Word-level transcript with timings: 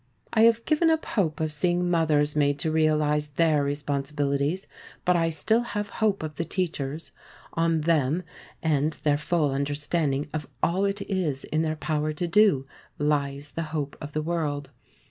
I 0.33 0.41
have 0.45 0.65
given 0.65 0.89
up 0.89 1.05
hope 1.05 1.39
of 1.39 1.51
seeing 1.51 1.87
mothers 1.87 2.35
made 2.35 2.57
to 2.61 2.71
realize 2.71 3.27
their 3.35 3.63
responsibilities. 3.63 4.65
But 5.05 5.15
I 5.15 5.29
still 5.29 5.61
have 5.61 5.91
hope 6.01 6.23
of 6.23 6.37
the 6.37 6.43
teachers. 6.43 7.11
On 7.53 7.81
them 7.81 8.23
and 8.63 8.93
their 9.03 9.19
full 9.19 9.51
understanding 9.51 10.27
of 10.33 10.47
all 10.63 10.85
it 10.85 11.03
is 11.03 11.43
in 11.43 11.61
their 11.61 11.75
power 11.75 12.13
to 12.13 12.27
do, 12.27 12.65
lies 12.97 13.51
the 13.51 13.61
hope 13.77 13.95
of 14.01 14.13
the 14.13 14.23
world. 14.23 14.71